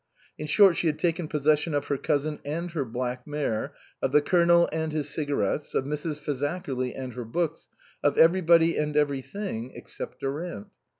[0.35, 4.11] In short, she had taken pos session of her cousin and her black mare, of
[4.11, 6.17] the Colonel and his cigarettes, of Mrs.
[6.19, 7.69] Fazakerly and her books,
[8.01, 10.69] of everybody and everything except Durant.